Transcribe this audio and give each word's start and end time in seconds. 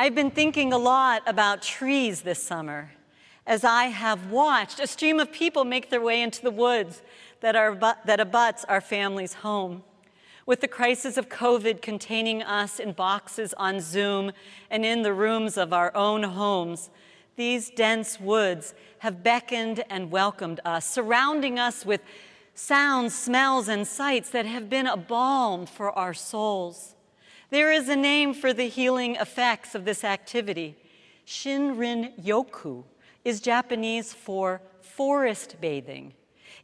I've 0.00 0.14
been 0.14 0.30
thinking 0.30 0.72
a 0.72 0.78
lot 0.78 1.24
about 1.26 1.60
trees 1.60 2.22
this 2.22 2.40
summer 2.40 2.92
as 3.44 3.64
I 3.64 3.86
have 3.86 4.30
watched 4.30 4.78
a 4.78 4.86
stream 4.86 5.18
of 5.18 5.32
people 5.32 5.64
make 5.64 5.90
their 5.90 6.00
way 6.00 6.22
into 6.22 6.40
the 6.40 6.52
woods 6.52 7.02
that, 7.40 7.56
are, 7.56 7.74
that 8.04 8.20
abuts 8.20 8.64
our 8.66 8.80
family's 8.80 9.32
home. 9.32 9.82
With 10.46 10.60
the 10.60 10.68
crisis 10.68 11.16
of 11.16 11.28
COVID 11.28 11.82
containing 11.82 12.44
us 12.44 12.78
in 12.78 12.92
boxes 12.92 13.54
on 13.54 13.80
Zoom 13.80 14.30
and 14.70 14.84
in 14.84 15.02
the 15.02 15.12
rooms 15.12 15.56
of 15.56 15.72
our 15.72 15.90
own 15.96 16.22
homes, 16.22 16.90
these 17.34 17.68
dense 17.68 18.20
woods 18.20 18.74
have 19.00 19.24
beckoned 19.24 19.82
and 19.90 20.12
welcomed 20.12 20.60
us, 20.64 20.88
surrounding 20.88 21.58
us 21.58 21.84
with 21.84 22.02
sounds, 22.54 23.18
smells, 23.18 23.66
and 23.66 23.84
sights 23.84 24.30
that 24.30 24.46
have 24.46 24.70
been 24.70 24.86
a 24.86 24.96
balm 24.96 25.66
for 25.66 25.90
our 25.90 26.14
souls. 26.14 26.94
There 27.50 27.72
is 27.72 27.88
a 27.88 27.96
name 27.96 28.34
for 28.34 28.52
the 28.52 28.68
healing 28.68 29.16
effects 29.16 29.74
of 29.74 29.86
this 29.86 30.04
activity. 30.04 30.76
Shinrin 31.26 32.12
Yoku 32.22 32.84
is 33.24 33.40
Japanese 33.40 34.12
for 34.12 34.60
forest 34.82 35.56
bathing. 35.60 36.12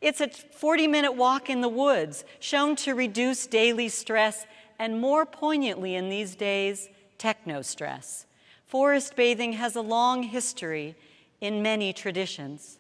It's 0.03 0.21
a 0.21 0.29
40 0.29 0.87
minute 0.87 1.13
walk 1.13 1.49
in 1.49 1.63
the 1.63 1.69
woods, 1.71 2.25
shown 2.39 2.77
to 2.77 2.95
reduce 2.95 3.47
daily 3.47 3.89
stress 3.89 4.47
and 4.79 5.01
more 5.01 5.25
poignantly 5.25 5.95
in 5.95 6.11
these 6.11 6.35
days, 6.35 6.91
techno 7.17 7.63
stress. 7.63 8.27
Forest 8.67 9.17
bathing 9.17 9.55
has 9.55 9.77
a 9.77 9.81
long 9.81 10.25
history 10.25 10.97
in 11.41 11.63
many 11.63 11.95
traditions. 11.95 12.79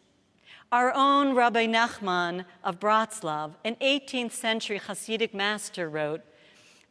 Our 0.70 0.92
own 0.92 1.34
Rabbi 1.34 1.66
Nachman 1.66 2.44
of 2.62 2.80
Bratslav, 2.80 3.54
an 3.64 3.76
18th 3.76 4.32
century 4.32 4.80
Hasidic 4.80 5.32
master, 5.32 5.88
wrote 5.88 6.20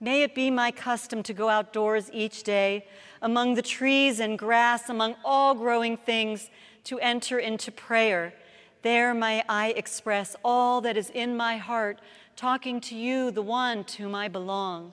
May 0.03 0.23
it 0.23 0.35
be 0.35 0.51
my 0.51 0.69
custom 0.69 1.23
to 1.23 1.33
go 1.33 1.47
outdoors 1.47 2.09
each 2.11 2.43
day 2.43 2.85
among 3.21 3.53
the 3.53 3.61
trees 3.61 4.19
and 4.19 4.37
grass, 4.37 4.89
among 4.89 5.15
all 5.23 5.55
growing 5.55 5.95
things, 5.95 6.49
to 6.83 6.99
enter 6.99 7.39
into 7.39 7.71
prayer. 7.71 8.33
There 8.81 9.13
may 9.13 9.43
I 9.47 9.69
express 9.69 10.35
all 10.43 10.81
that 10.81 10.97
is 10.97 11.09
in 11.09 11.37
my 11.37 11.55
heart, 11.55 12.01
talking 12.35 12.81
to 12.81 12.95
you, 12.97 13.31
the 13.31 13.41
one 13.41 13.85
to 13.85 14.03
whom 14.03 14.13
I 14.13 14.27
belong. 14.27 14.91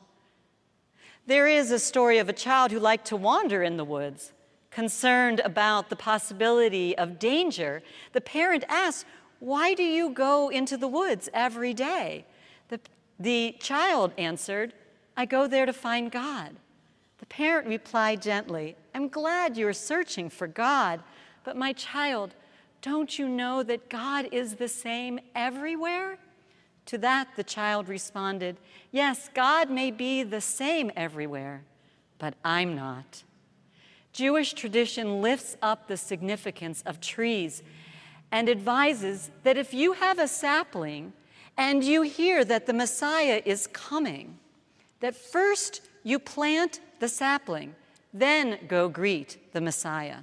There 1.27 1.49
is 1.49 1.73
a 1.73 1.81
story 1.81 2.19
of 2.19 2.29
a 2.29 2.33
child 2.33 2.71
who 2.71 2.79
liked 2.79 3.07
to 3.07 3.17
wander 3.17 3.65
in 3.65 3.79
the 3.79 3.85
woods. 3.85 4.31
Concerned 4.71 5.41
about 5.41 5.91
the 5.91 5.97
possibility 5.97 6.97
of 6.97 7.19
danger, 7.19 7.83
the 8.13 8.21
parent 8.21 8.63
asked, 8.69 9.07
Why 9.41 9.75
do 9.75 9.83
you 9.83 10.11
go 10.11 10.51
into 10.51 10.77
the 10.77 10.87
woods 10.87 11.29
every 11.35 11.75
day? 11.75 12.27
The, 12.69 12.79
the 13.19 13.57
child 13.59 14.13
answered, 14.17 14.73
I 15.17 15.27
go 15.27 15.47
there 15.47 15.67
to 15.67 15.73
find 15.73 16.11
God. 16.11 16.57
The 17.19 17.27
parent 17.27 17.69
replied 17.69 18.23
gently, 18.23 18.77
I'm 18.95 19.09
glad 19.09 19.57
you're 19.57 19.73
searching 19.73 20.31
for 20.31 20.47
God, 20.47 21.03
but 21.45 21.57
my 21.57 21.73
child, 21.73 22.35
don't 22.83 23.19
you 23.19 23.29
know 23.29 23.63
that 23.63 23.91
God 23.91 24.29
is 24.33 24.55
the 24.55 24.69
same 24.69 25.21
everywhere? 25.35 26.19
To 26.87 26.99
that, 26.99 27.29
the 27.37 27.45
child 27.45 27.89
responded, 27.89 28.57
Yes, 28.91 29.29
God 29.35 29.71
may 29.71 29.91
be 29.91 30.23
the 30.23 30.41
same 30.41 30.91
everywhere, 30.97 31.63
but 32.19 32.35
I'm 32.45 32.75
not. 32.75 33.23
Jewish 34.13 34.55
tradition 34.55 35.21
lifts 35.23 35.57
up 35.63 35.87
the 35.87 35.97
significance 35.97 36.83
of 36.87 37.01
trees 37.01 37.63
and 38.33 38.49
advises 38.49 39.31
that 39.43 39.57
if 39.57 39.73
you 39.73 39.93
have 39.93 40.19
a 40.19 40.27
sapling 40.27 41.13
and 41.57 41.85
you 41.85 42.03
hear 42.03 42.45
that 42.45 42.67
the 42.67 42.73
Messiah 42.73 43.43
is 43.45 43.67
coming, 43.69 44.39
that 45.01 45.15
first 45.15 45.83
you 46.03 46.19
plant 46.19 46.81
the 47.01 47.09
sapling, 47.09 47.75
then 48.13 48.59
go 48.69 48.89
greet 48.89 49.53
the 49.53 49.61
Messiah. 49.61 50.19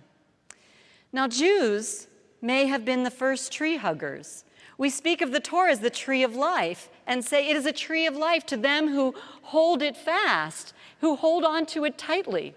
Now, 1.11 1.27
Jews 1.27 2.07
may 2.41 2.65
have 2.65 2.85
been 2.85 3.03
the 3.03 3.11
first 3.11 3.51
tree 3.51 3.77
huggers. 3.77 4.43
We 4.77 4.89
speak 4.89 5.21
of 5.21 5.31
the 5.31 5.39
Torah 5.39 5.71
as 5.71 5.79
the 5.79 5.89
tree 5.89 6.23
of 6.23 6.35
life 6.35 6.89
and 7.07 7.25
say 7.25 7.49
it 7.49 7.55
is 7.55 7.65
a 7.65 7.71
tree 7.71 8.05
of 8.05 8.15
life 8.15 8.45
to 8.47 8.57
them 8.57 8.89
who 8.89 9.15
hold 9.43 9.81
it 9.81 9.97
fast, 9.97 10.73
who 11.01 11.15
hold 11.15 11.43
on 11.43 11.65
to 11.67 11.85
it 11.85 11.97
tightly. 11.97 12.53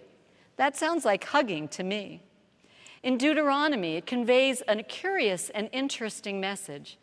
That 0.56 0.76
sounds 0.76 1.04
like 1.04 1.24
hugging 1.24 1.68
to 1.68 1.82
me. 1.82 2.22
In 3.02 3.16
Deuteronomy, 3.16 3.96
it 3.96 4.04
conveys 4.04 4.62
a 4.68 4.82
curious 4.82 5.48
and 5.50 5.70
interesting 5.72 6.38
message. 6.40 6.98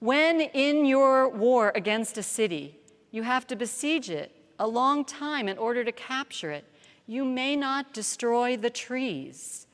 When 0.00 0.40
in 0.40 0.84
your 0.84 1.28
war 1.28 1.70
against 1.76 2.18
a 2.18 2.22
city, 2.22 2.76
you 3.14 3.22
have 3.22 3.46
to 3.46 3.54
besiege 3.54 4.10
it 4.10 4.34
a 4.58 4.66
long 4.66 5.04
time 5.04 5.46
in 5.46 5.56
order 5.56 5.84
to 5.84 5.92
capture 5.92 6.50
it, 6.50 6.64
you 7.06 7.24
may 7.24 7.54
not 7.54 7.92
destroy 7.92 8.56
the 8.56 8.70
trees. 8.70 9.68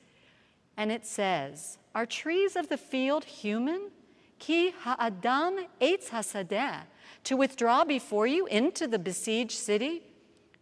And 0.77 0.93
it 0.93 1.06
says, 1.06 1.78
Are 1.95 2.05
trees 2.05 2.55
of 2.55 2.69
the 2.69 2.77
field 2.77 3.25
human? 3.25 3.93
Ki 4.39 4.75
ha'adam 4.83 5.56
eitz 5.81 6.11
hasadeh, 6.11 6.83
to 7.25 7.34
withdraw 7.34 7.83
before 7.83 8.27
you 8.27 8.45
into 8.45 8.87
the 8.87 8.99
besieged 8.99 9.59
city? 9.59 10.03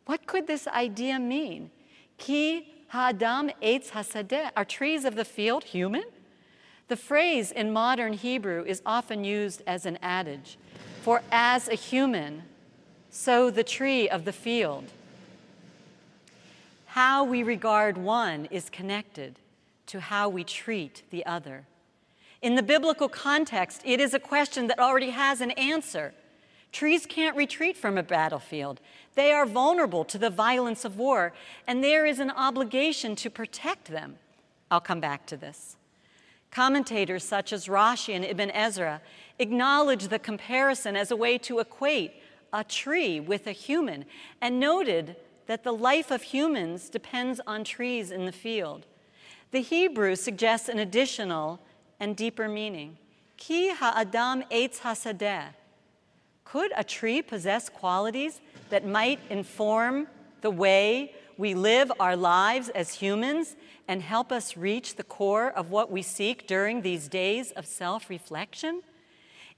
What 0.07 0.29
could 0.29 0.47
this 0.47 0.69
idea 0.69 1.19
mean? 1.19 1.73
Ki 2.17 2.75
ha'adam 2.91 3.51
eitz 3.61 3.91
hasadeh. 3.91 4.53
Are 4.57 4.65
trees 4.65 5.05
of 5.05 5.17
the 5.17 5.25
field 5.25 5.65
human? 5.65 6.05
The 6.87 6.97
phrase 6.97 7.51
in 7.51 7.73
modern 7.73 8.13
Hebrew 8.13 8.63
is 8.65 8.83
often 8.87 9.25
used 9.25 9.63
as 9.67 9.85
an 9.85 9.99
adage 10.01 10.59
for 11.03 11.23
as 11.33 11.69
a 11.69 11.75
human, 11.75 12.45
so 13.11 13.51
the 13.51 13.65
tree 13.65 14.09
of 14.09 14.25
the 14.25 14.33
field. 14.33 14.85
How 16.87 17.25
we 17.25 17.43
regard 17.43 17.97
one 17.99 18.47
is 18.51 18.71
connected 18.71 19.39
to 19.87 20.01
how 20.01 20.29
we 20.29 20.45
treat 20.45 21.03
the 21.11 21.25
other. 21.27 21.65
In 22.41 22.55
the 22.55 22.63
biblical 22.63 23.09
context, 23.09 23.83
it 23.85 24.01
is 24.01 24.15
a 24.15 24.21
question 24.21 24.67
that 24.69 24.79
already 24.79 25.11
has 25.11 25.41
an 25.41 25.51
answer. 25.53 26.13
Trees 26.71 27.07
can't 27.07 27.37
retreat 27.37 27.77
from 27.77 27.99
a 27.99 28.03
battlefield. 28.03 28.81
They 29.15 29.33
are 29.33 29.47
vulnerable 29.47 30.05
to 30.05 30.19
the 30.19 30.31
violence 30.31 30.85
of 30.85 30.99
war, 30.99 31.33
and 31.67 31.83
there 31.83 32.07
is 32.07 32.21
an 32.21 32.31
obligation 32.31 33.17
to 33.17 33.31
protect 33.31 33.89
them. 33.89 34.17
I'll 34.71 34.81
come 34.81 35.01
back 35.01 35.27
to 35.27 35.37
this. 35.37 35.77
Commentators 36.51 37.25
such 37.25 37.53
as 37.53 37.67
Rashi 37.67 38.15
and 38.15 38.25
Ibn 38.25 38.51
Ezra 38.51 39.01
acknowledge 39.39 40.09
the 40.09 40.19
comparison 40.19 40.97
as 40.97 41.11
a 41.11 41.17
way 41.17 41.39
to 41.39 41.59
equate 41.59 42.13
a 42.53 42.65
tree 42.65 43.21
with 43.21 43.47
a 43.47 43.53
human 43.53 44.05
and 44.41 44.61
noted 44.61 45.17
that 45.47 45.65
the 45.65 45.73
life 45.73 46.11
of 46.11 46.23
humans 46.23 46.89
depends 46.91 47.41
on 47.47 47.65
trees 47.65 48.11
in 48.11 48.27
the 48.27 48.33
field. 48.33 48.87
The 49.51 49.61
Hebrew 49.61 50.15
suggests 50.15 50.69
an 50.69 50.79
additional 50.79 51.61
and 51.99 52.15
deeper 52.15 52.49
meaning. 52.49 52.99
Ki 53.37 53.71
ha'adam 53.71 54.45
eitz 54.51 54.81
hasadeh. 54.81 55.55
Could 56.45 56.73
a 56.77 56.85
tree 56.85 57.23
possess 57.23 57.69
qualities 57.69 58.41
that 58.71 58.87
might 58.87 59.21
inform 59.31 60.07
the 60.41 60.51
way 60.51 61.15
we 61.37 61.55
live 61.55 61.91
our 62.01 62.17
lives 62.17 62.69
as 62.71 62.95
humans 62.95 63.57
and 63.87 64.03
help 64.03 64.33
us 64.33 64.57
reach 64.57 64.97
the 64.97 65.05
core 65.05 65.51
of 65.51 65.71
what 65.71 65.91
we 65.91 66.03
seek 66.03 66.47
during 66.47 66.83
these 66.83 67.09
days 67.09 67.53
of 67.53 67.67
self 67.67 68.11
reflection? 68.11 68.83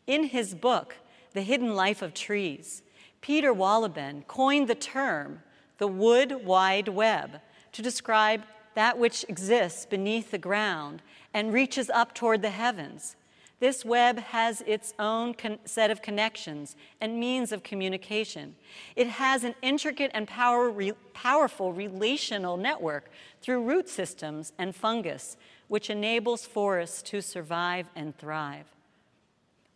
In 0.06 0.24
his 0.24 0.54
book, 0.54 0.96
The 1.32 1.42
Hidden 1.42 1.74
Life 1.76 2.02
of 2.02 2.12
Trees, 2.12 2.82
Peter 3.20 3.52
Wohlleben 3.54 4.26
coined 4.26 4.68
the 4.68 4.74
term 4.74 5.42
the 5.78 5.86
wood 5.86 6.44
wide 6.44 6.88
web 6.88 7.40
to 7.72 7.82
describe 7.82 8.42
that 8.74 8.98
which 8.98 9.24
exists 9.28 9.86
beneath 9.86 10.30
the 10.30 10.38
ground 10.38 11.02
and 11.32 11.52
reaches 11.52 11.88
up 11.90 12.14
toward 12.14 12.42
the 12.42 12.50
heavens. 12.50 13.16
This 13.60 13.84
web 13.84 14.18
has 14.18 14.62
its 14.62 14.94
own 14.98 15.34
set 15.66 15.90
of 15.90 16.02
connections 16.02 16.76
and 17.00 17.20
means 17.20 17.52
of 17.52 17.62
communication. 17.62 18.56
It 18.96 19.06
has 19.06 19.44
an 19.44 19.54
intricate 19.60 20.10
and 20.14 20.26
power 20.26 20.70
re 20.70 20.92
powerful 21.12 21.72
relational 21.72 22.56
network 22.56 23.10
through 23.42 23.62
root 23.62 23.88
systems 23.88 24.52
and 24.58 24.74
fungus, 24.74 25.36
which 25.68 25.90
enables 25.90 26.46
forests 26.46 27.02
to 27.02 27.20
survive 27.20 27.86
and 27.94 28.16
thrive. 28.16 28.64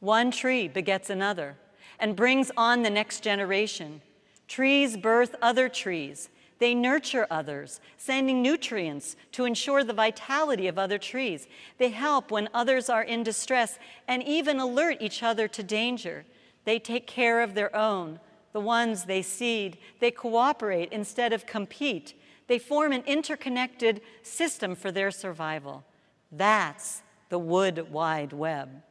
One 0.05 0.31
tree 0.31 0.69
begets 0.69 1.09
another 1.09 1.57
and 1.99 2.15
brings 2.15 2.51
on 2.59 2.83
the 2.83 2.91
next 2.91 3.21
generation. 3.21 4.03
Trees 4.47 4.99
birth 4.99 5.35
other 5.41 5.71
trees, 5.71 6.29
they 6.59 6.75
nurture 6.75 7.27
others, 7.31 7.81
sending 7.97 8.43
nutrients 8.43 9.17
to 9.33 9.47
ensure 9.47 9.83
the 9.83 9.95
vitality 9.95 10.69
of 10.69 10.79
other 10.79 10.99
trees. 10.99 11.49
They 11.79 11.89
help 11.89 12.31
when 12.31 12.51
others 12.53 12.91
are 12.91 13.03
in 13.03 13.23
distress 13.23 13.79
and 14.07 14.23
even 14.23 14.61
alert 14.61 14.99
each 15.01 15.23
other 15.23 15.49
to 15.49 15.63
danger. 15.63 16.27
They 16.67 16.79
take 16.79 17.07
care 17.07 17.41
of 17.41 17.55
their 17.55 17.75
own, 17.75 18.21
the 18.53 18.61
ones 18.61 19.05
they 19.05 19.23
seed. 19.23 19.79
They 20.01 20.11
cooperate 20.11 20.93
instead 20.93 21.33
of 21.33 21.47
compete. 21.47 22.13
They 22.47 22.59
form 22.59 22.93
an 22.93 23.05
interconnected 23.07 24.03
system 24.23 24.77
for 24.77 24.93
their 24.93 25.11
survival. 25.11 25.83
That's 26.31 27.03
the 27.31 27.39
wood 27.39 27.91
wide 27.91 28.35
web. 28.35 28.83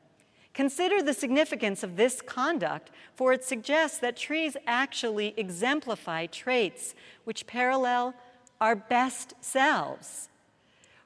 Consider 0.53 1.01
the 1.01 1.13
significance 1.13 1.81
of 1.81 1.95
this 1.95 2.21
conduct, 2.21 2.91
for 3.15 3.33
it 3.33 3.43
suggests 3.43 3.97
that 3.99 4.15
trees 4.15 4.55
actually 4.67 5.33
exemplify 5.35 6.27
traits 6.27 6.93
which 7.23 7.47
parallel 7.47 8.13
our 8.61 8.75
best 8.75 9.33
selves. 9.41 10.29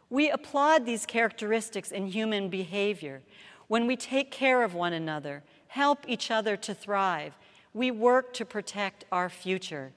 We 0.10 0.30
applaud 0.30 0.86
these 0.86 1.06
characteristics 1.06 1.92
in 1.92 2.08
human 2.08 2.50
behavior. 2.50 3.22
When 3.68 3.88
we 3.88 3.96
take 3.96 4.32
care 4.32 4.64
of 4.64 4.74
one 4.74 4.94
another, 4.94 5.44
help 5.70 6.00
each 6.08 6.30
other 6.30 6.58
to 6.58 6.74
thrive, 6.74 7.38
we 7.74 7.92
work 7.92 8.34
to 8.34 8.46
protect 8.46 9.06
our 9.12 9.30
future. 9.30 9.92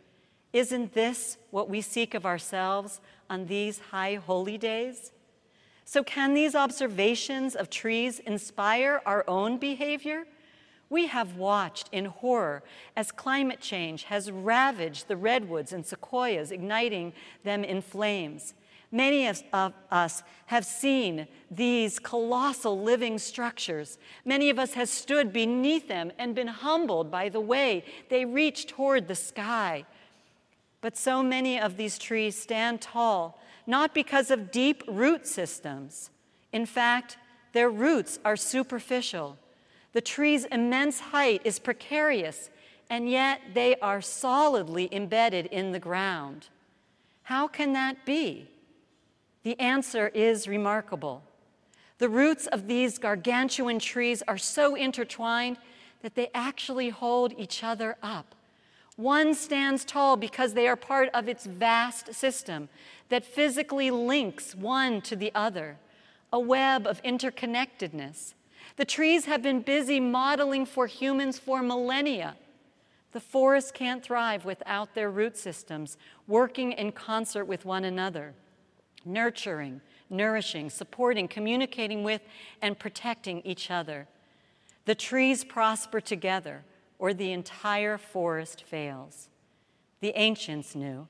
Isn't 0.53 0.95
this 0.95 1.39
what 1.51 1.69
we 1.69 1.81
seek 1.81 2.15
of 2.15 2.27
ourselves 2.27 3.01
on 3.29 3.47
these 3.47 3.79
high 3.91 4.15
holy 4.15 4.59
days? 4.59 5.13
So, 5.93 6.05
can 6.05 6.35
these 6.35 6.55
observations 6.55 7.57
of 7.57 7.69
trees 7.69 8.21
inspire 8.21 9.03
our 9.05 9.25
own 9.27 9.57
behavior? 9.57 10.23
We 10.89 11.09
have 11.09 11.35
watched 11.35 11.89
in 11.91 12.05
horror 12.05 12.63
as 12.95 13.11
climate 13.11 13.59
change 13.59 14.05
has 14.05 14.31
ravaged 14.31 15.09
the 15.09 15.17
redwoods 15.17 15.73
and 15.73 15.85
sequoias, 15.85 16.53
igniting 16.53 17.13
them 17.43 17.65
in 17.65 17.83
flames. 17.83 18.55
Many 18.93 19.27
of 19.27 19.73
us 19.91 20.23
have 20.47 20.65
seen 20.65 21.27
these 21.51 21.99
colossal 21.99 22.81
living 22.81 23.19
structures. 23.19 23.99
Many 24.25 24.49
of 24.49 24.61
us 24.61 24.75
have 24.75 24.89
stood 24.89 25.33
beneath 25.33 25.89
them 25.89 26.13
and 26.21 26.37
been 26.37 26.47
humbled 26.47 27.11
by 27.11 27.29
the 27.29 27.41
way 27.41 27.85
they 28.11 28.25
reach 28.25 28.69
toward 28.69 29.09
the 29.09 29.17
sky. 29.17 29.85
But 30.83 30.97
so 30.97 31.21
many 31.21 31.61
of 31.61 31.77
these 31.77 31.99
trees 31.99 32.41
stand 32.41 32.81
tall, 32.81 33.41
not 33.71 33.95
because 33.95 34.31
of 34.31 34.51
deep 34.51 34.83
root 34.89 35.27
systems. 35.27 36.11
In 36.53 36.67
fact, 36.67 37.17
their 37.53 37.71
roots 37.71 38.19
are 38.25 38.37
superficial. 38.37 39.39
The 39.93 40.01
tree's 40.01 40.45
immense 40.47 41.01
height 41.01 41.41
is 41.45 41.59
precarious, 41.59 42.51
and 42.91 43.09
yet 43.09 43.41
they 43.55 43.77
are 43.77 44.01
solidly 44.01 44.89
embedded 44.93 45.47
in 45.47 45.73
the 45.73 45.79
ground. 45.79 46.49
How 47.23 47.47
can 47.47 47.73
that 47.75 48.05
be? 48.05 48.49
The 49.45 49.59
answer 49.59 50.09
is 50.09 50.49
remarkable. 50.49 51.23
The 51.99 52.09
roots 52.09 52.47
of 52.49 52.67
these 52.67 52.99
gargantuan 52.99 53.79
trees 53.79 54.23
are 54.27 54.39
so 54.39 54.75
intertwined 54.75 55.59
that 56.03 56.15
they 56.15 56.31
actually 56.35 56.89
hold 56.89 57.33
each 57.39 57.63
other 57.63 57.97
up. 58.03 58.35
One 59.01 59.33
stands 59.33 59.87
tall 59.87 60.19
because 60.19 60.53
they 60.53 60.69
are 60.69 60.77
part 60.77 61.09
of 61.15 61.27
its 61.27 61.47
vast 61.47 62.13
system 62.13 62.69
that 63.09 63.25
physically 63.25 63.91
links 63.91 64.55
one 64.55 65.01
to 65.03 65.17
the 65.17 65.33
other, 65.35 65.79
a 66.31 66.39
web 66.39 66.87
of 66.87 67.03
interconnectedness. 67.03 68.35
The 68.77 68.85
trees 68.85 69.25
have 69.25 69.41
been 69.41 69.63
busy 69.63 70.01
modeling 70.01 70.67
for 70.67 70.87
humans 70.87 71.39
for 71.39 71.63
millennia. 71.63 72.37
The 73.13 73.21
forest 73.21 73.73
can't 73.73 74.03
thrive 74.03 74.45
without 74.45 74.95
their 74.95 75.11
root 75.11 75.39
systems 75.39 75.97
working 76.29 76.73
in 76.73 76.93
concert 76.93 77.47
with 77.47 77.65
one 77.65 77.87
another, 77.87 78.35
nurturing, 79.07 79.81
nourishing, 80.11 80.69
supporting, 80.69 81.27
communicating 81.27 82.05
with, 82.05 82.21
and 82.61 82.79
protecting 82.79 83.41
each 83.47 83.71
other. 83.71 84.09
The 84.85 84.95
trees 84.95 85.43
prosper 85.43 86.03
together 86.03 86.65
or 87.01 87.15
the 87.15 87.33
entire 87.33 87.97
forest 87.99 88.63
fails. 88.63 89.31
The 90.01 90.13
ancients 90.17 90.75
knew. 90.77 91.09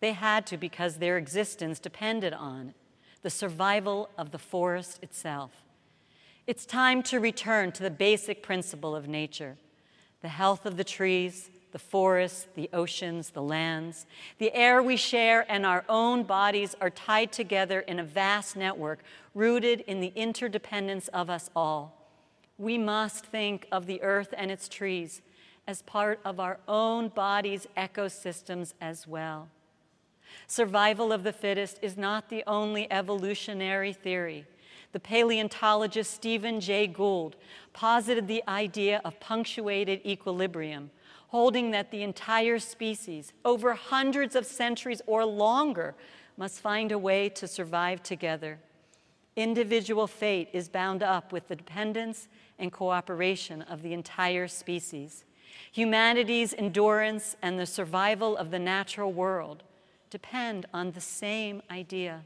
They 0.00 0.12
had 0.12 0.46
to 0.46 0.56
because 0.56 0.96
their 0.96 1.18
existence 1.18 1.78
depended 1.80 2.32
on 2.32 2.74
the 3.22 3.30
survival 3.30 4.08
of 4.16 4.30
the 4.30 4.38
forest 4.38 5.00
itself. 5.02 5.50
It's 6.46 6.64
time 6.64 7.02
to 7.04 7.20
return 7.20 7.72
to 7.72 7.82
the 7.82 7.90
basic 7.90 8.42
principle 8.42 8.96
of 8.96 9.06
nature 9.06 9.58
the 10.22 10.28
health 10.28 10.66
of 10.66 10.76
the 10.76 10.84
trees, 10.84 11.50
the 11.72 11.80
forests, 11.80 12.46
the 12.54 12.70
oceans, 12.72 13.30
the 13.30 13.42
lands. 13.42 14.06
The 14.38 14.54
air 14.54 14.80
we 14.80 14.96
share 14.96 15.44
and 15.50 15.66
our 15.66 15.84
own 15.88 16.22
bodies 16.22 16.76
are 16.80 16.90
tied 16.90 17.32
together 17.32 17.80
in 17.80 17.98
a 17.98 18.04
vast 18.04 18.54
network 18.54 19.00
rooted 19.34 19.80
in 19.80 20.00
the 20.00 20.12
interdependence 20.14 21.08
of 21.08 21.28
us 21.28 21.50
all. 21.56 22.08
We 22.56 22.78
must 22.78 23.26
think 23.26 23.66
of 23.72 23.86
the 23.86 24.00
earth 24.02 24.32
and 24.36 24.48
its 24.52 24.68
trees 24.68 25.22
as 25.66 25.82
part 25.82 26.20
of 26.24 26.40
our 26.40 26.58
own 26.66 27.08
body's 27.08 27.66
ecosystems 27.76 28.74
as 28.80 29.06
well. 29.06 29.48
Survival 30.46 31.12
of 31.12 31.22
the 31.22 31.32
fittest 31.32 31.78
is 31.82 31.96
not 31.96 32.28
the 32.28 32.42
only 32.46 32.90
evolutionary 32.90 33.92
theory. 33.92 34.46
The 34.92 35.00
paleontologist 35.00 36.12
Stephen 36.12 36.60
Jay 36.60 36.86
Gould 36.86 37.36
posited 37.72 38.28
the 38.28 38.42
idea 38.46 39.00
of 39.04 39.18
punctuated 39.20 40.00
equilibrium, 40.04 40.90
holding 41.28 41.70
that 41.70 41.90
the 41.90 42.02
entire 42.02 42.58
species, 42.58 43.32
over 43.44 43.72
hundreds 43.72 44.36
of 44.36 44.44
centuries 44.44 45.00
or 45.06 45.24
longer, 45.24 45.94
must 46.36 46.60
find 46.60 46.92
a 46.92 46.98
way 46.98 47.28
to 47.30 47.46
survive 47.46 48.02
together. 48.02 48.58
Individual 49.36 50.06
fate 50.06 50.48
is 50.52 50.68
bound 50.68 51.02
up 51.02 51.32
with 51.32 51.48
the 51.48 51.56
dependence 51.56 52.28
and 52.58 52.70
cooperation 52.70 53.62
of 53.62 53.82
the 53.82 53.94
entire 53.94 54.46
species. 54.46 55.24
Humanity's 55.72 56.52
endurance 56.52 57.34
and 57.40 57.58
the 57.58 57.64
survival 57.64 58.36
of 58.36 58.50
the 58.50 58.58
natural 58.58 59.10
world 59.10 59.62
depend 60.10 60.66
on 60.74 60.92
the 60.92 61.00
same 61.00 61.62
idea. 61.70 62.20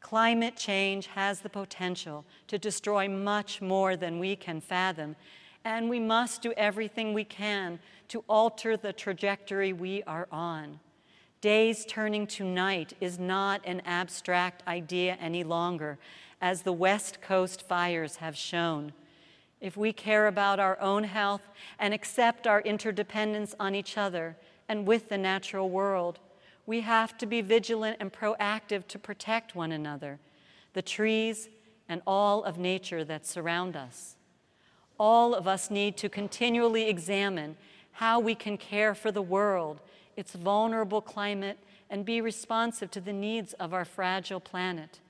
Climate 0.00 0.56
change 0.56 1.08
has 1.08 1.40
the 1.40 1.50
potential 1.50 2.24
to 2.48 2.58
destroy 2.58 3.06
much 3.06 3.60
more 3.60 3.94
than 3.94 4.18
we 4.18 4.36
can 4.36 4.62
fathom, 4.62 5.16
and 5.66 5.90
we 5.90 6.00
must 6.00 6.40
do 6.40 6.52
everything 6.52 7.12
we 7.12 7.24
can 7.24 7.78
to 8.08 8.24
alter 8.26 8.74
the 8.74 8.94
trajectory 8.94 9.74
we 9.74 10.02
are 10.04 10.26
on. 10.32 10.80
Days 11.42 11.84
turning 11.84 12.26
to 12.28 12.44
night 12.44 12.94
is 13.02 13.18
not 13.18 13.60
an 13.66 13.82
abstract 13.84 14.66
idea 14.66 15.18
any 15.20 15.44
longer, 15.44 15.98
as 16.40 16.62
the 16.62 16.72
West 16.72 17.20
Coast 17.20 17.60
fires 17.68 18.16
have 18.16 18.34
shown 18.34 18.94
if 19.60 19.76
we 19.76 19.92
care 19.92 20.26
about 20.26 20.58
our 20.58 20.80
own 20.80 21.04
health 21.04 21.42
and 21.78 21.92
accept 21.92 22.46
our 22.46 22.60
interdependence 22.62 23.54
on 23.60 23.74
each 23.74 23.98
other 23.98 24.36
and 24.68 24.86
with 24.86 25.08
the 25.08 25.18
natural 25.18 25.68
world, 25.68 26.18
we 26.66 26.80
have 26.80 27.18
to 27.18 27.26
be 27.26 27.40
vigilant 27.40 27.96
and 28.00 28.12
proactive 28.12 28.86
to 28.88 28.98
protect 28.98 29.54
one 29.54 29.72
another, 29.72 30.18
the 30.72 30.82
trees, 30.82 31.48
and 31.88 32.00
all 32.06 32.44
of 32.44 32.58
nature 32.58 33.04
that 33.04 33.26
surround 33.26 33.76
us. 33.76 34.16
All 34.98 35.34
of 35.34 35.48
us 35.48 35.70
need 35.70 35.96
to 35.98 36.08
continually 36.08 36.88
examine 36.88 37.56
how 37.92 38.20
we 38.20 38.34
can 38.34 38.56
care 38.56 38.94
for 38.94 39.10
the 39.10 39.22
world, 39.22 39.80
its 40.16 40.32
vulnerable 40.32 41.00
climate, 41.00 41.58
and 41.90 42.04
be 42.04 42.20
responsive 42.20 42.90
to 42.92 43.00
the 43.00 43.12
needs 43.12 43.52
of 43.54 43.74
our 43.74 43.84
fragile 43.84 44.40
planet. 44.40 45.00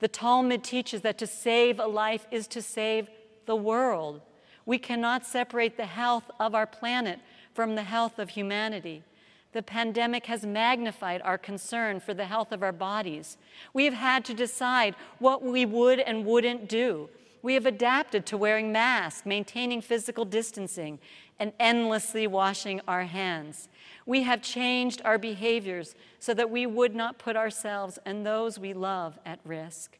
The 0.00 0.08
Talmud 0.08 0.62
teaches 0.62 1.00
that 1.00 1.18
to 1.18 1.26
save 1.26 1.80
a 1.80 1.86
life 1.86 2.26
is 2.30 2.46
to 2.48 2.60
save 2.60 3.08
the 3.50 3.56
world. 3.56 4.20
We 4.64 4.78
cannot 4.78 5.26
separate 5.26 5.76
the 5.76 5.84
health 5.84 6.30
of 6.38 6.54
our 6.54 6.68
planet 6.68 7.18
from 7.52 7.74
the 7.74 7.82
health 7.82 8.20
of 8.20 8.30
humanity. 8.30 9.02
The 9.50 9.60
pandemic 9.60 10.26
has 10.26 10.46
magnified 10.46 11.20
our 11.22 11.36
concern 11.36 11.98
for 11.98 12.14
the 12.14 12.26
health 12.26 12.52
of 12.52 12.62
our 12.62 12.70
bodies. 12.70 13.38
We 13.74 13.86
have 13.86 13.94
had 13.94 14.24
to 14.26 14.34
decide 14.34 14.94
what 15.18 15.42
we 15.42 15.66
would 15.66 15.98
and 15.98 16.24
wouldn't 16.24 16.68
do. 16.68 17.08
We 17.42 17.54
have 17.54 17.66
adapted 17.66 18.24
to 18.26 18.36
wearing 18.36 18.70
masks, 18.70 19.26
maintaining 19.26 19.80
physical 19.80 20.24
distancing, 20.24 21.00
and 21.40 21.52
endlessly 21.58 22.28
washing 22.28 22.80
our 22.86 23.02
hands. 23.02 23.68
We 24.06 24.22
have 24.22 24.42
changed 24.42 25.02
our 25.04 25.18
behaviors 25.18 25.96
so 26.20 26.34
that 26.34 26.50
we 26.50 26.66
would 26.66 26.94
not 26.94 27.18
put 27.18 27.34
ourselves 27.34 27.98
and 28.06 28.24
those 28.24 28.60
we 28.60 28.74
love 28.74 29.18
at 29.26 29.40
risk 29.44 29.98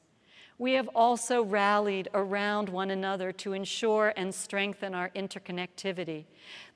we 0.61 0.75
have 0.75 0.88
also 0.95 1.43
rallied 1.43 2.07
around 2.12 2.69
one 2.69 2.90
another 2.90 3.33
to 3.33 3.55
ensure 3.55 4.12
and 4.14 4.35
strengthen 4.35 4.95
our 4.95 5.09
interconnectivity. 5.17 6.26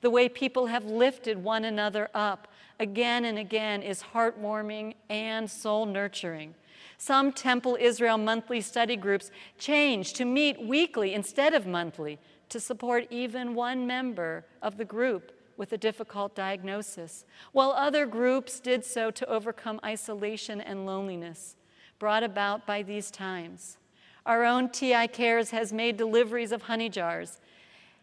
The 0.01 0.09
way 0.09 0.27
people 0.27 0.65
have 0.65 0.85
lifted 0.85 1.43
one 1.43 1.65
another 1.65 2.09
up 2.15 2.47
again 2.79 3.25
and 3.25 3.37
again 3.37 3.83
is 3.83 4.01
heartwarming 4.11 4.95
and 5.07 5.49
soul 5.49 5.85
nurturing. 5.85 6.55
Some 6.97 7.31
Temple 7.31 7.77
Israel 7.79 8.17
monthly 8.17 8.59
study 8.59 8.95
groups 8.95 9.29
changed 9.59 10.15
to 10.15 10.25
meet 10.25 10.59
weekly 10.59 11.13
instead 11.13 11.53
of 11.53 11.67
monthly 11.67 12.17
to 12.49 12.59
support 12.59 13.05
even 13.11 13.53
one 13.53 13.85
member 13.85 14.45
of 14.63 14.77
the 14.77 14.85
group 14.85 15.31
with 15.57 15.71
a 15.73 15.77
difficult 15.77 16.33
diagnosis, 16.33 17.23
while 17.51 17.69
other 17.69 18.07
groups 18.07 18.59
did 18.59 18.83
so 18.83 19.11
to 19.11 19.29
overcome 19.29 19.79
isolation 19.83 20.59
and 20.59 20.87
loneliness 20.87 21.55
brought 21.99 22.23
about 22.23 22.65
by 22.65 22.83
these 22.83 23.11
times. 23.11 23.77
Our 24.25 24.43
own 24.43 24.69
TI 24.69 25.07
Cares 25.07 25.51
has 25.51 25.71
made 25.71 25.97
deliveries 25.97 26.51
of 26.51 26.63
honey 26.63 26.89
jars 26.89 27.39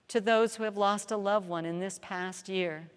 to 0.08 0.20
those 0.20 0.56
who 0.56 0.64
have 0.64 0.76
lost 0.76 1.11
a 1.11 1.16
loved 1.16 1.49
one 1.49 1.64
in 1.64 1.80
this 1.80 1.99
past 2.02 2.49
year. 2.49 2.88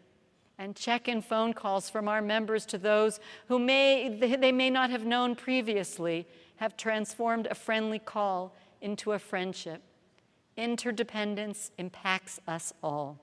And 0.58 0.76
check 0.76 1.08
in 1.08 1.22
phone 1.22 1.54
calls 1.54 1.90
from 1.90 2.08
our 2.08 2.22
members 2.22 2.66
to 2.68 2.78
those 2.78 3.20
who 3.48 3.60
may, 3.60 4.10
they 4.20 4.52
may 4.52 4.70
not 4.70 4.90
have 4.90 5.06
known 5.06 5.36
previously 5.36 6.28
have 6.58 6.78
transformed 6.78 7.48
a 7.48 7.56
friendly 7.56 8.00
call 8.00 8.54
into 8.82 9.12
a 9.12 9.20
friendship. 9.20 9.82
Interdependence 10.56 11.72
impacts 11.78 12.40
us 12.48 12.74
all 12.82 13.20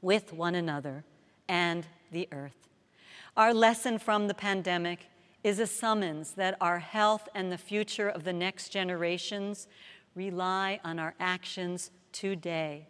with 0.00 0.32
one 0.32 0.54
another 0.54 1.04
and 1.48 1.86
the 2.10 2.28
earth. 2.32 2.68
Our 3.36 3.52
lesson 3.52 3.98
from 3.98 4.28
the 4.28 4.34
pandemic 4.34 5.08
is 5.46 5.60
a 5.60 5.66
summons 5.66 6.32
that 6.32 6.56
our 6.60 6.80
health 6.80 7.28
and 7.32 7.52
the 7.52 7.56
future 7.56 8.08
of 8.08 8.24
the 8.24 8.32
next 8.32 8.70
generations 8.70 9.68
rely 10.16 10.80
on 10.82 10.98
our 10.98 11.14
actions 11.20 11.92
today. 12.10 12.88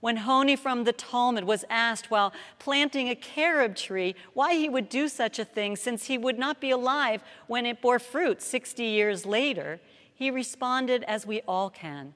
When 0.00 0.18
Honi 0.18 0.54
from 0.54 0.84
the 0.84 0.92
Talmud 0.92 1.42
was 1.42 1.64
asked 1.68 2.08
while 2.08 2.32
planting 2.60 3.08
a 3.08 3.16
carob 3.16 3.74
tree 3.74 4.14
why 4.34 4.54
he 4.54 4.68
would 4.68 4.88
do 4.88 5.08
such 5.08 5.40
a 5.40 5.44
thing 5.44 5.74
since 5.74 6.04
he 6.04 6.16
would 6.16 6.38
not 6.38 6.60
be 6.60 6.70
alive 6.70 7.24
when 7.48 7.66
it 7.66 7.82
bore 7.82 7.98
fruit 7.98 8.40
60 8.40 8.84
years 8.84 9.26
later, 9.26 9.80
he 10.14 10.30
responded 10.30 11.02
as 11.08 11.26
we 11.26 11.40
all 11.48 11.68
can 11.70 12.14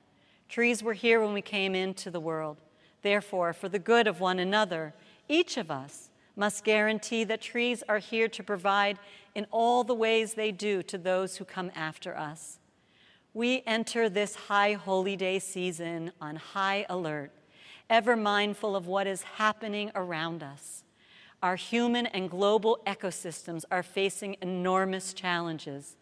Trees 0.48 0.84
were 0.84 0.94
here 0.94 1.20
when 1.20 1.32
we 1.32 1.42
came 1.42 1.74
into 1.74 2.12
the 2.12 2.20
world. 2.20 2.58
Therefore, 3.02 3.52
for 3.52 3.68
the 3.68 3.78
good 3.80 4.06
of 4.06 4.20
one 4.20 4.38
another, 4.38 4.94
each 5.28 5.56
of 5.56 5.68
us 5.68 6.09
must 6.36 6.64
guarantee 6.64 7.24
that 7.24 7.40
trees 7.40 7.82
are 7.88 7.98
here 7.98 8.28
to 8.28 8.42
provide 8.42 8.98
in 9.34 9.46
all 9.50 9.84
the 9.84 9.94
ways 9.94 10.34
they 10.34 10.52
do 10.52 10.82
to 10.84 10.98
those 10.98 11.36
who 11.36 11.44
come 11.44 11.70
after 11.74 12.16
us. 12.16 12.58
We 13.32 13.62
enter 13.66 14.08
this 14.08 14.34
high 14.34 14.72
holy 14.72 15.16
day 15.16 15.38
season 15.38 16.12
on 16.20 16.36
high 16.36 16.86
alert, 16.88 17.30
ever 17.88 18.16
mindful 18.16 18.74
of 18.74 18.86
what 18.86 19.06
is 19.06 19.22
happening 19.22 19.92
around 19.94 20.42
us. 20.42 20.82
Our 21.42 21.56
human 21.56 22.06
and 22.06 22.28
global 22.28 22.80
ecosystems 22.86 23.64
are 23.70 23.82
facing 23.82 24.36
enormous 24.42 25.14
challenges. 25.14 25.96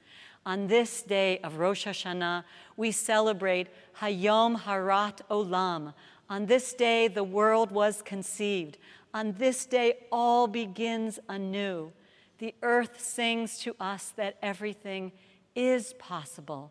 On 0.44 0.66
this 0.66 1.02
day 1.02 1.38
of 1.40 1.58
Rosh 1.58 1.86
Hashanah, 1.86 2.44
we 2.76 2.90
celebrate 2.90 3.68
Hayom 4.00 4.62
Harat 4.62 5.20
Olam. 5.30 5.92
On 6.30 6.46
this 6.46 6.74
day, 6.74 7.08
the 7.08 7.24
world 7.24 7.70
was 7.70 8.02
conceived. 8.02 8.78
On 9.14 9.32
this 9.38 9.64
day, 9.64 9.94
all 10.12 10.46
begins 10.46 11.18
anew. 11.28 11.92
The 12.38 12.54
earth 12.62 13.00
sings 13.00 13.58
to 13.60 13.74
us 13.80 14.12
that 14.16 14.36
everything 14.42 15.12
is 15.54 15.94
possible. 15.94 16.70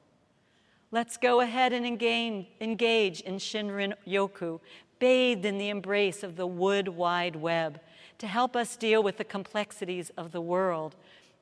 Let's 0.92 1.18
go 1.18 1.42
ahead 1.42 1.74
and 1.74 1.86
engage 1.86 3.22
in 3.22 3.38
Shinrin 3.38 3.94
Yoku, 4.08 4.60
bathed 5.00 5.44
in 5.44 5.58
the 5.58 5.70
embrace 5.70 6.24
of 6.24 6.38
the 6.38 6.48
wood 6.48 6.88
wide 6.88 7.36
web, 7.36 7.82
to 8.20 8.28
help 8.28 8.56
us 8.56 8.78
deal 8.78 9.04
with 9.04 9.18
the 9.18 9.24
complexities 9.24 10.12
of 10.18 10.32
the 10.32 10.42
world 10.42 10.96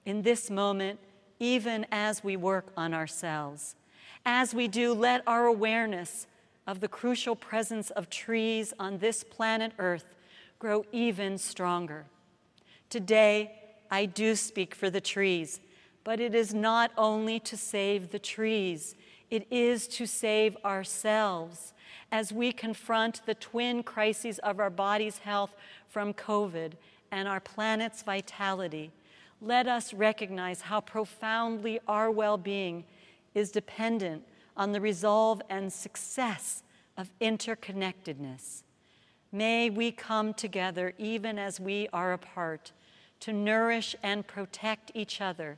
in 0.05 0.23
this 0.23 0.49
moment, 0.49 0.99
even 1.39 1.85
as 1.91 2.23
we 2.23 2.35
work 2.35 2.71
on 2.75 2.93
ourselves. 2.93 3.75
As 4.25 4.55
we 4.55 4.67
do, 4.67 4.93
let 4.93 5.21
our 5.27 5.45
awareness 5.45 6.25
of 6.67 6.79
the 6.79 6.87
crucial 6.87 7.35
presence 7.35 7.89
of 7.91 8.09
trees 8.09 8.73
on 8.79 8.97
this 8.97 9.23
planet 9.23 9.71
Earth 9.77 10.05
grow 10.59 10.85
even 10.91 11.37
stronger. 11.37 12.05
Today, 12.89 13.51
I 13.91 14.05
do 14.05 14.35
speak 14.35 14.73
for 14.73 14.89
the 14.89 15.01
trees, 15.01 15.59
but 16.03 16.19
it 16.19 16.33
is 16.33 16.53
not 16.53 16.91
only 16.97 17.39
to 17.41 17.57
save 17.57 18.11
the 18.11 18.19
trees, 18.19 18.95
it 19.29 19.47
is 19.51 19.87
to 19.89 20.05
save 20.05 20.57
ourselves 20.63 21.73
as 22.11 22.31
we 22.31 22.51
confront 22.51 23.25
the 23.25 23.35
twin 23.35 23.83
crises 23.83 24.39
of 24.39 24.59
our 24.59 24.69
body's 24.69 25.19
health 25.19 25.55
from 25.89 26.13
COVID 26.13 26.73
and 27.11 27.27
our 27.27 27.39
planet's 27.39 28.03
vitality. 28.03 28.91
Let 29.41 29.67
us 29.67 29.93
recognize 29.93 30.61
how 30.61 30.81
profoundly 30.81 31.79
our 31.87 32.09
well 32.09 32.37
being 32.37 32.85
is 33.33 33.51
dependent 33.51 34.23
on 34.55 34.71
the 34.71 34.81
resolve 34.81 35.41
and 35.49 35.71
success 35.71 36.63
of 36.97 37.11
interconnectedness. 37.19 38.63
May 39.31 39.69
we 39.69 39.91
come 39.91 40.33
together, 40.33 40.93
even 40.97 41.37
as 41.37 41.59
we 41.59 41.89
are 41.91 42.13
apart, 42.13 42.71
to 43.19 43.33
nourish 43.33 43.95
and 44.01 44.25
protect 44.25 44.91
each 44.93 45.19
other 45.19 45.57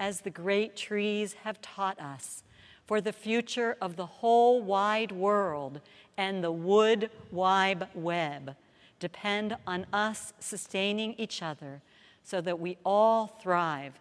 as 0.00 0.20
the 0.20 0.30
great 0.30 0.76
trees 0.76 1.34
have 1.44 1.60
taught 1.60 2.00
us 2.00 2.42
for 2.86 3.00
the 3.02 3.12
future 3.12 3.76
of 3.82 3.96
the 3.96 4.06
whole 4.06 4.62
wide 4.62 5.12
world 5.12 5.80
and 6.16 6.42
the 6.42 6.50
wood 6.50 7.10
wide 7.30 7.86
web 7.94 8.56
depend 8.98 9.56
on 9.66 9.86
us 9.92 10.32
sustaining 10.40 11.14
each 11.18 11.42
other 11.42 11.82
so 12.24 12.40
that 12.40 12.58
we 12.58 12.78
all 12.84 13.26
thrive 13.26 13.92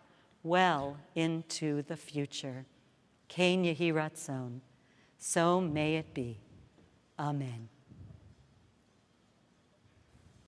well 0.43 0.97
into 1.15 1.81
the 1.83 1.97
future. 1.97 2.65
Ken 3.27 3.63
Yehi 3.63 3.93
Ratzon. 3.93 4.61
So 5.17 5.59
may 5.61 5.95
it 5.95 6.13
be. 6.13 6.39
Amen. 7.19 7.69